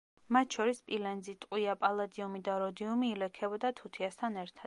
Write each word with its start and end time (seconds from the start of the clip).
მათ 0.35 0.55
შორის 0.59 0.79
სპილენძი, 0.83 1.35
ტყვია, 1.43 1.75
პალადიუმი 1.83 2.41
და 2.49 2.57
როდიუმი 2.65 3.13
ილექებოდა 3.17 3.75
თუთიასთან 3.83 4.43
ერთად. 4.45 4.59